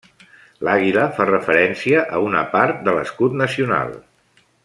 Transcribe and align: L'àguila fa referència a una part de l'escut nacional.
L'àguila 0.67 1.03
fa 1.17 1.27
referència 1.31 2.01
a 2.19 2.23
una 2.29 2.43
part 2.57 2.81
de 2.89 2.97
l'escut 2.97 3.37
nacional. 3.45 3.95